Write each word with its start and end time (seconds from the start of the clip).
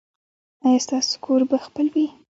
ایا 0.65 0.79
ستاسو 0.85 1.13
کور 1.25 1.41
به 1.49 1.57
خپل 1.65 1.85
وي؟ 1.93 2.05